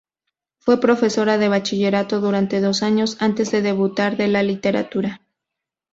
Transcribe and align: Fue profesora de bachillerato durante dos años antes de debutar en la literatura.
Fue 0.57 0.79
profesora 0.79 1.37
de 1.37 1.47
bachillerato 1.47 2.19
durante 2.21 2.59
dos 2.59 2.81
años 2.81 3.17
antes 3.19 3.51
de 3.51 3.61
debutar 3.61 4.19
en 4.19 4.33
la 4.33 4.41
literatura. 4.41 5.21